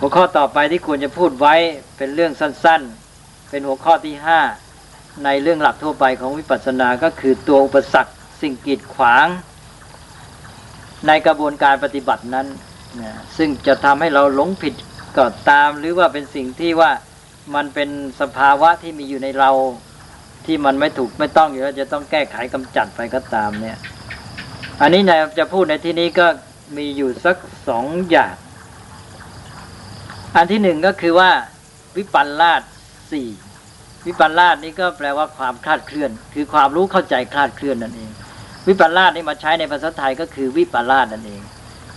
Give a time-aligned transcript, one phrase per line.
[0.00, 1.54] หัวข้อต่อไปที่ควรจะพูดไว้
[1.96, 4.40] เป็นเรื่องสั้นๆ เป็นหัวข้อที่ห้า
[5.24, 9.26] ในเรื่องหลักทั่วไปของวิปัสสนาก็คือตัวอุปสรรคสิ่งกีดขวาง
[11.06, 12.46] ในกระบวนการปฏิบัตินั้น
[13.00, 14.74] นะซึ่งจะทำให้เราหลงผิด
[15.16, 16.90] ก็ตาม หรือว่าเป็นสิ่งที่ว่า
[17.54, 17.88] มันเป็น
[18.20, 19.50] สภาวะที่มีอยู่ในเรา
[20.46, 23.78] ที่มันไม่ถูกไม่ต้องอยู่แล้วจะต้องแก้ไขกำจัดไปก็ตามเนี่ย
[24.80, 26.26] อันนี้นายจะพูดในที่นี้ก็
[26.76, 27.36] มีอยู่สัก
[27.68, 28.34] สองอย่าง
[30.36, 31.30] อันที่หนึ่งก็คือว่า
[31.96, 32.62] วิปัลลาส
[33.12, 33.28] สี่
[34.06, 38.10] วิปัลลาสนี่ก็แปลว่าความคลาดเคลื่อน คือความรู้เข้าใจคลาดเคลื่อนนั่นเอง
[38.68, 41.42] วิปัลลาสนี่มาใช้ในภาษาไทยก็คือวิปัลลาสนั่นเอง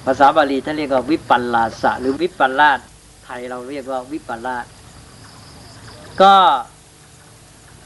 [0.05, 2.79] ภาษาบาลีท่านเรียกว่าวิปัลลาสะ หรือวิปัลลาส
[3.25, 4.65] ไทยเราเรียกว่าวิปัลลาส
[6.21, 6.35] ก็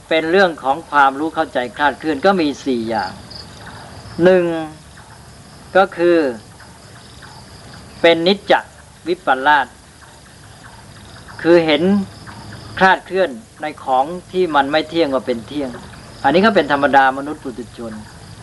[0.10, 3.12] เป็นเรื่องของความรู้เข้าใจคลาดเคลื่อนก็มีสี่อย่าง
[4.24, 4.44] หนึ่ง
[5.78, 6.18] ก็คือ
[8.02, 8.54] เป็นนิจจ
[9.08, 9.68] วิปัลลาส
[11.42, 11.82] คือเห็น
[12.78, 13.30] คลาดเคลื่อน
[13.62, 15.70] ในของที่มันไม่เที่ยงว่าเป็นเที่ยง
[16.24, 17.94] อันนี้ก็เป็นธรรมดามนุษย์ปุถุชน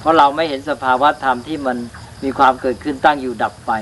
[0.00, 1.76] เพราะเราไม่เห็นสภาวะธรรมที่มัน
[2.24, 3.72] มีความเกิดขึ้นตั้งอยู่ดับไป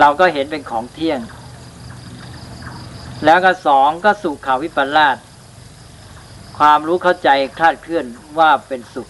[0.00, 1.20] เราก็เห็นเป็นของเที่ยง
[3.24, 5.16] แล้วก็สองก็สุขขาวิปัลลาส
[6.58, 8.06] ความรู้เข้าใจคลาดเคลื่อน
[8.38, 9.08] ว่าเป็นสุข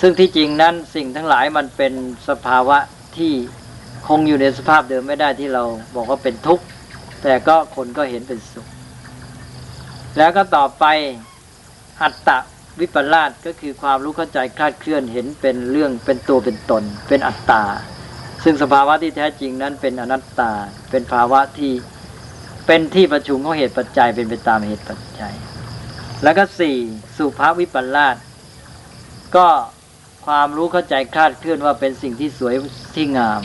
[0.00, 1.92] ซึ่งที่จริงนั้นสิ่งทั้งหลายมันเป็น
[2.28, 2.78] สภาวะ
[3.16, 3.32] ที่
[4.08, 6.64] คงอยู่ในสภาพเดิมไม่ได้ที่เราบอกว่าเป็นทุกข์
[7.24, 8.66] แต่ก็คนก็เห็นเป็นสุข
[10.18, 10.84] แล้วก็ต่อไป
[12.02, 12.38] อัตตะ
[12.80, 17.62] วิปลาสก็คือความรู้เข้าใจคลาดเคลื่อนเห็นเป็นเรื่องเป็นตัวเป็นตน เป็นอัตตา
[18.44, 20.50] ซึ่งสภาวะที่แท้จริงนั้นเป็นอนัตตา
[20.90, 21.72] เป็นภาวะที่
[22.66, 25.34] เป็นที่ประชุมของเหตุปัจจัยเป็นไปตามเหตุปัจจัย
[26.22, 26.76] แล้วก็สี่
[27.16, 28.16] สุภาวิปัลลาส
[29.36, 29.48] ก็
[30.26, 32.54] ความรู้เข้าใจคลาดเคลื่อนว่าเป็นสิ่งที่สวย
[32.94, 33.42] ที่งาม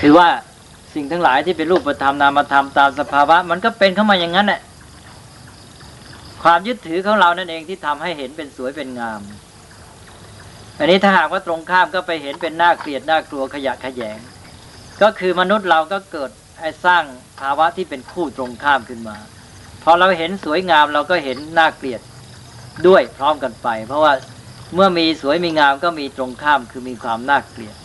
[0.00, 0.28] คือว่า
[0.94, 4.60] สิ่งทั้งหลายที่เป็นรูปธรรมนามธรรมตามสภาวะ มันก็เป็นเข้ามาอย่างนั้นแหละ
[6.42, 9.20] ความยึดถือของเรานั่นเองที่ทำให้เห็นเป็นสวยเป็นงาม
[10.78, 14.18] อันนี้ถ้าหากว่าตรงข้ามก็ไปเห็นเป็นหน่าเกลียดหน่ากลัวขยะขยง
[15.02, 16.30] ก็คือมนุษย์เราก็เกิด
[16.60, 17.04] ไอ้สร้าง
[17.40, 19.16] ภาวะที่เป็นคู่ตรงข้ามขึ้นมา
[19.82, 22.00] พอเราเห็นสวยงามเราก็เห็นหน่าเกลียด
[22.86, 24.12] ด้วยพร้อมกันไป เพราะว่า
[24.74, 27.76] เมื่อมีสวยมีงามก็มีตรงข้ามคือมีความน่าเกลียด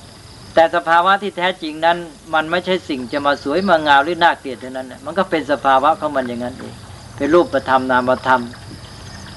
[0.53, 1.97] แต่สภาวะที่แท้จริงนั้น
[2.33, 6.75] มันไม่ใช่สิ่งจะมาสวยมางามหรือน่าเกลียดเท่านั้นมันก็เป็นสภาวะของมันอย่างนั้นเอง
[7.15, 8.41] เป็นรูปธรรมนามธรรม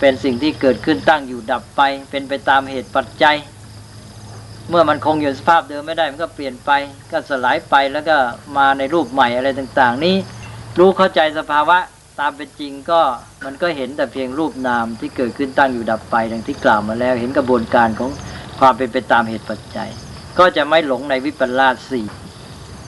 [0.00, 3.36] เป็นสิ่งที่เกิดขึ้นตั้งอยู่ดับไป เป็นไปตามเหตุปัจจัย
[4.68, 6.70] เมื่อมันคงอยู่สภาพเดิมไม่ได้มันก็เปลี่ยนไป
[7.10, 8.16] ก็สลายไปแล้วก็
[8.56, 10.16] มาในรูปใหม่อะไรต่าง ๆ นี้
[10.78, 11.78] รู้เข้าใจสภาวะ
[12.20, 13.00] ตามเป็นจริงก็
[13.44, 18.10] มันก็เห็นแต่เพียงรูปนามที่เกิดขึ้นตั้งอยู่ดับไปดังที่กล่าวมาแล้ว เห็นกระบวนการของ
[18.60, 19.90] ความเป็นไปตามเหตุปัจจัย
[20.38, 22.06] ก็จะไม่หลงในวิปลาสสี่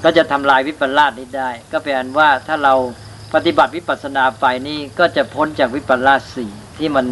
[0.04, 2.74] ก็จะทำลายวิปลาสนี้ได้ ก็แปลว่าถ้าเรา
[3.34, 7.06] ปฏิบัติวิปัสสนาไปนี่ก็จะพ้นจากวิปลาสสี่ที่มัน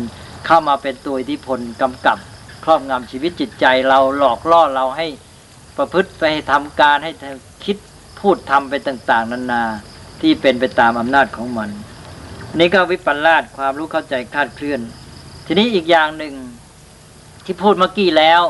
[0.46, 2.18] เข้ามาเป็นตัวอิทธิพลกำกับ
[2.64, 5.06] ครอบงำชีวิตจิตใจเราหลอกล่อเราให้
[5.76, 7.12] ประพฤติไปทำการให้
[7.64, 7.76] คิด
[8.20, 9.62] พูดทำไปต่าง ๆ นานา
[10.20, 11.70] ที่เป็นไปตามอำนาจของมัน
[12.58, 14.80] นี่ก็วิปลาสความรู้เข้าใจคาดเคลื่อน
[15.46, 16.34] ทีนี้อีกอย่างหนึ่ง
[17.44, 18.42] ที่พูดเมื่อกี้แล้ว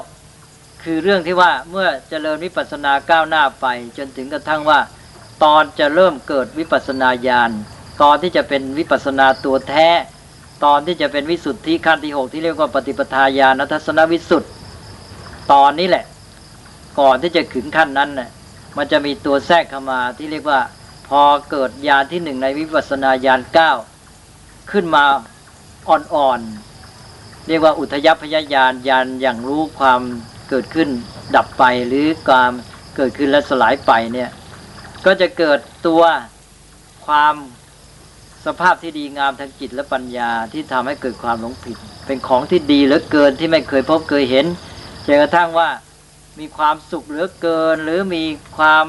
[0.89, 3.67] คือเรื่องที่ว่าเมื่อเจริญวิปัสสนาก้าวหน้าไป
[3.99, 4.81] จนถึงกระทั่งว่า
[5.45, 7.51] ตอนจะเริ่มเกิดวิปัสสนาญาณ
[8.03, 9.89] ตอนที่จะเป็นวิปัสสนาตัวแท้
[10.65, 14.49] ตอนที่จะเป็นวิสุทธิขั้นที่หกที่เรียกว่าปฏิปทาญาณทัศนวิสุทธิ
[15.53, 16.05] ตอนนี้แหละ
[17.01, 18.31] ก่อนที่จะถึงขั้นนั้นน่ะ
[18.77, 20.61] มันจะมีตัวแทรกเข้ามาที่เรียกว่า
[21.09, 21.21] พอ
[21.51, 23.73] เกิดญาณที่หนึ่งในวิปัสสนาญาณเก้า
[24.71, 25.05] ขึ้นมา
[25.89, 30.03] อ่อนๆเรียกว่าอุทยพยายานยานอย่างรู้ความ
[30.51, 30.89] เกิดขึ้น
[31.37, 32.53] ดับไปหรือความ
[32.97, 34.31] เกิดขึ้นและสลายไปเนี่ย
[35.07, 36.03] ก็จะเกิดตัว
[37.07, 37.35] ความ
[38.47, 44.47] สภาพที่ดีงามทางจิตและปัญญาที่ทำให้เกิดความหลงผิด เป็นของที่ดีเหลือเกินที่ไม่เคยพบเคยเห็น
[45.07, 45.69] จนกระทั่งว่า
[46.39, 48.25] มีความสุขเหลือเกิน หรือมี
[48.57, 48.87] ความ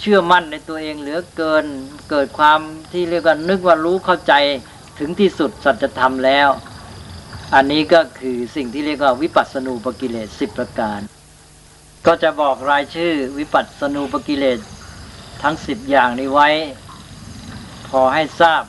[0.00, 1.64] เชื่อมั่นในตัวเองเหลือเกิน
[2.10, 2.58] เกิดความ
[2.92, 4.32] ที่เรียกว่านึกว่ารู้เข้าใจ
[4.98, 6.48] ถึงที่สุดสัจธรรมแล้ว
[7.56, 11.00] อันนี้ก็คือสิ่งที่เรียกว่าวิปัสสนูปกิเลสสิบประการ
[12.06, 14.58] ก็จะบอกรายชื่อวิปัสสนูปกิเลส
[15.42, 16.48] ทั้งสิบอย่างนี้ไว้
[17.88, 18.62] พอให้ทราบ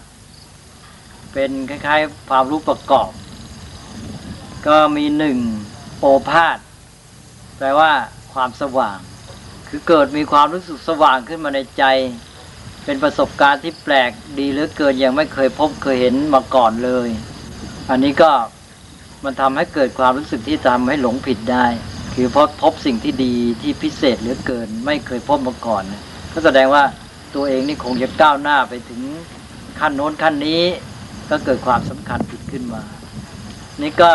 [1.34, 3.12] เป็นคล้ายๆความรู้ประกอบ
[4.68, 5.38] ก็มีหนึ่ง
[6.00, 6.58] โอภาษ
[7.58, 7.92] แปลว่า
[8.34, 8.98] ความสว่าง
[9.68, 11.84] คือเกิดมีความรู้สึกสว่างขึ้นมาในใจ
[12.86, 17.10] เป็นประสบการณ์ที่แปลกดีเหลือเกินยังไม่เคยพบเคยเห็นมาก่อนเลย
[17.90, 18.32] อันนี้ก็
[19.26, 21.66] มันทำให้เกิดความรู้สึกที่ทำให้หลงผิดได้
[22.16, 25.84] คือพบพบสิ่งที่ดีที่พิเศษเหลือเกิน ไม่เคยพบมาก่อน
[26.34, 26.84] ก็แสดงว่า
[27.36, 29.02] ตัวเองนี่คงจะก้าวหน้าไปถึง
[29.80, 30.64] ขั้นโน้นขั้นนี้
[31.30, 32.84] ก็เกิดความสำคัญผิดขึ้นมา
[33.82, 34.12] นี่ก็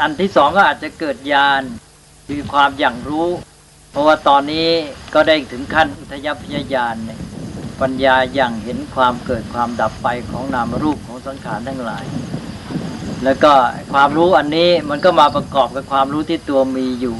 [0.00, 1.62] อันที่สองก็อาจจะเกิดญาณ
[2.28, 3.28] คือความอย่างรู้
[3.90, 4.68] เพราะว่าตอนนี้
[5.14, 7.20] ก็ได้ถึงขั้นอุทยพยญาณเนี่ย
[7.80, 12.04] ปัญญาอย่างเห็นความเกิดความดับไปของนามรูปของสังขารทั้งหลาย
[13.24, 13.52] แล้วก็
[13.92, 17.16] ความรู้อันนี้มันก็มาประกอบกับความรู้ที่ตัวมีอยู่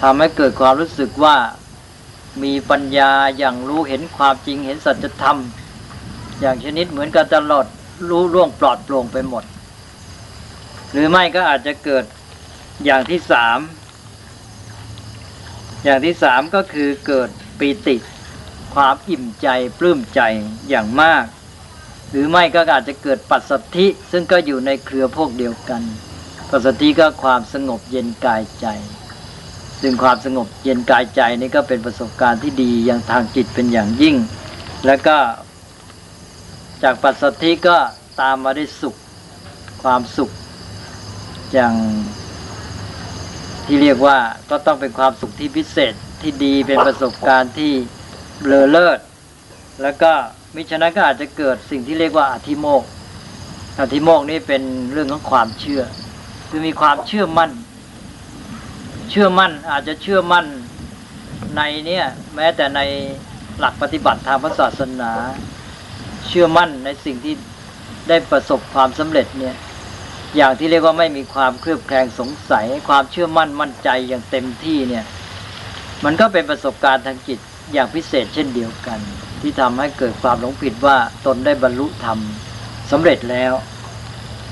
[0.00, 1.36] ทำให้เกิดความรู้สึกว่า
[2.42, 5.38] มีปัญญาอย่างรู้เห็นความจริงเห็นสัจธรรม
[6.40, 7.66] อย่างชนิดเหมือนกันตลอด
[8.10, 9.44] รู้ร่วงปลอดโปร่งไปหมด
[10.92, 12.04] หรือไม่ก็อาจจะเกิด
[12.84, 13.58] อย่างที่สาม
[15.84, 17.28] อย่างที่สามก็คือเกิด
[17.58, 17.96] ปีติ
[18.74, 20.20] ความอิ่มใจปลื้มใจ
[20.68, 21.24] อย่างมาก
[22.10, 25.82] หรือไม่ก็อาจจะเกิดปัสสัทธิซึ่งก็อยู่ในเครือพวกเดียวกัน
[26.50, 28.66] ปัสสัทธิก็ความสงบเย็นกายใจ
[29.80, 34.16] ซึ่งความสงบเย็นกายใจนี่ก็เป็นประสบการณ์ที่ดีอย่างทางจิตเป็นอย่างยิ่ง
[34.86, 35.16] แล้วก็
[36.82, 37.76] จากปัสสัทธิก็
[38.20, 38.96] ตามมาได้สุข
[39.82, 40.30] ความสุข
[41.52, 41.74] อย่าง
[43.66, 44.18] ที่เรียกว่า
[44.50, 47.72] ก็ต้องเป็นความสุขที่พิเศษที่ดีเป็นประสบการณ์ที่
[48.44, 49.00] เลอเลิศ
[49.82, 50.12] แล้วก็
[50.58, 52.82] มิฉะนั้นก็อาจจะเกิดสิ่งที่เรียกว่าอธิโมก
[53.80, 54.62] อธิโมกนี่เป็น
[54.92, 55.82] เรื่องของความเชื่อ
[56.48, 57.50] คือมีความเชื่อมั่น
[59.10, 60.46] เชื่อมั่นอาจจะเชื่อมั่น
[61.56, 62.80] ในเนี่ยแม้แต่ใน
[63.58, 65.12] หลักปฏิบัติทางพระศาสนา
[66.26, 67.34] เชื่อมั่นในสิ่งที่
[68.08, 69.54] ได้ประสบความสำเร็จเนี่ย
[70.36, 75.04] อย่างที่เรียกว่าไม่มีความเคลือบแคลงสงสัย ความเชื่อมั่นมั่นใจอย่างเต็มที่เนี่ย
[76.04, 77.38] มันก็เป็นประสบการณ์ทางจิต
[77.72, 79.00] อย่างพิเศษเช่นเดียวกัน
[79.42, 80.96] ที่ทำให้เกิดความหลงผิดว่า
[81.26, 82.18] ตนได้บรรลุธรรม
[82.90, 83.52] สำเร็จแล้ว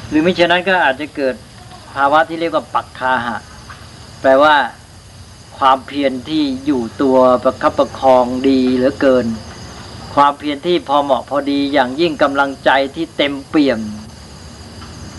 [0.09, 1.35] หรือไม่เช่นนั้นก็อาจจะเกิด
[1.95, 3.37] ภาวะที่เรียกว่าปักคาหะ
[4.23, 4.55] แปลว่า
[5.59, 9.27] ความเพียรที่อยู่ตัวประคับประคองดีเหลือเกิน
[10.15, 13.81] ความเพียรที่พอเหมาะพอดีอย่างยิ่งกำลังใจที่เต็มเปี่ยม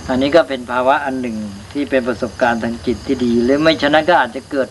[0.09, 1.37] อันนี้ก็เป็นภาวะอันหนึ่ง
[1.71, 4.69] ที่เป็นประสบการณ์ทางจิตที่ดี หรือไม่ฉะนั้นก็อาจจะเกิด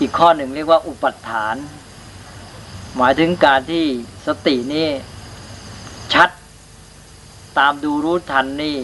[0.00, 1.56] อีกข้อหนึ่งเรียกว่าอุปัฏฐาน
[2.96, 3.84] หมายถึงการที่
[4.26, 4.88] สตินี่
[6.14, 6.30] ชัด
[7.58, 8.76] ตามดูรู้ทันนี่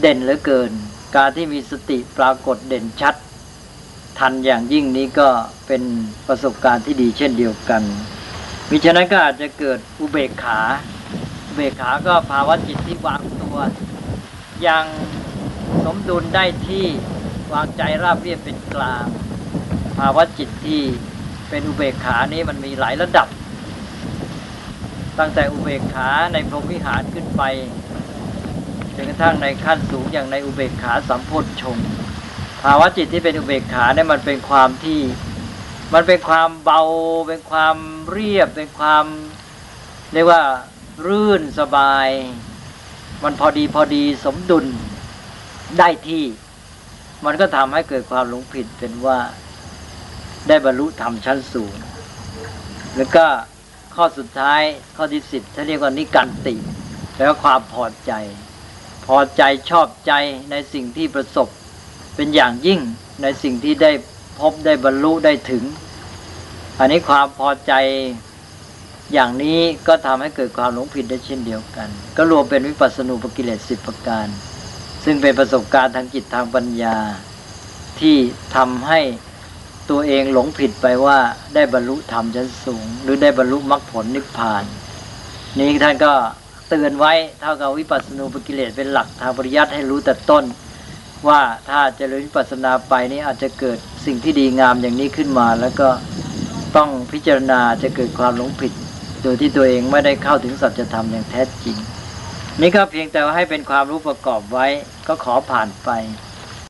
[0.00, 0.70] เด่นเหลือเกิน
[1.16, 3.14] การที่มีสติปรากฏเด่นชัด
[4.18, 5.28] ทันอย่างยิ่งนี้ก็
[5.66, 5.82] เป็น
[6.28, 7.82] ประสบการณ์ที่ดีเช่นเดียวกัน
[8.70, 10.60] มิฉะนั้นก็อาจจะเกิดอุเบกขา
[11.46, 13.58] อุเบกขาก็ภาวะจิตที่วางตัว
[14.66, 14.84] ยัง
[15.84, 16.84] สมดุลได้ที่
[17.52, 19.06] วางใจราบเรียบเป็นกลาง
[19.98, 20.82] ภาวะจิตที่
[21.54, 23.28] เป็นอุเบกขานี้มันมีหลายระดับ
[25.18, 27.42] ตั้งแต่อุเบกขาในพรหมวิหารขึ้นไป
[28.96, 31.76] จนกระทั่งในขั้นสูงอย่างในอุเบกขาสัมโพธชง
[32.62, 35.00] ภาวะจิตที่เป็นอุเบกขาเนี่ยมันเป็นความที่
[35.94, 36.82] มันเป็นความเบา
[37.28, 37.76] เป็นความ
[38.10, 39.04] เรียบ เป็นความ
[40.12, 40.42] เรียกว่า
[41.06, 42.08] รื่นสบาย
[43.22, 44.66] มันพอดีพอดีสมดุล
[45.78, 46.24] ได้ที่
[47.24, 49.18] มันก็ทำให้เกิดความหลงผิดเป็นว่า
[50.48, 51.74] ได้บรรลุธรรมชั้นสูง
[52.96, 53.26] แล้วก็
[53.94, 54.62] ข้อสุดท้าย
[54.96, 56.54] ข้อที่สิบถ้าเรียกว่านิกันติ
[57.14, 58.12] แปลว่าความพอใจ
[59.06, 60.12] พอใจชอบใจ
[60.50, 61.48] ในสิ่งที่ประสบ
[62.16, 62.80] เป็นอย่างยิ่ง
[63.22, 63.92] ในสิ่งที่ได้
[64.40, 65.64] พบได้บรรลุได้ถึง
[66.78, 67.72] อันนี้ความพอใจ
[69.12, 74.26] อย่างนี้ก็ทำให้เกิดความหลงผิดได้เช่นเดียวกัน ก็รวมเป็นวิปัสสนูปกิเลสสิบประการ
[75.04, 76.96] ซึ่งเป็นประสบการณ์ทางจิตทางปัญญา
[78.00, 78.16] ที่
[78.56, 79.00] ทำให้
[79.90, 81.18] ตัวเองหลงผิดไปว่า
[81.54, 84.64] ได้บรรลุธรรมชั้นสูง หรือได้บรรลุมรรคผลนิพพาน
[85.58, 86.12] นี้ท่านก็
[86.68, 90.44] เตือนไว้เท่ากับวิปัสสนูปกิเลสเป็นหลักทางปริยัติให้รู้แต่ต้น
[91.28, 95.88] ว่าถ้าเจริญวิปัสสนาไปนี้อาจจะเกิดสิ่งที่ดีงามอย่างนี้ขึ้นมา แล้วก็
[96.76, 98.72] ต้องพิจารณาจะเกิดความหลงผิด
[99.22, 101.76] โดยที่ตัวเองไม่ได้เข้าถึงสัจธรรมอย่างแท้จริง
[102.60, 104.66] นี่ก็เพียงแต่ว่าให้เป็นความรู้ประกอบไว้
[105.08, 105.90] ก็ขอผ่านไป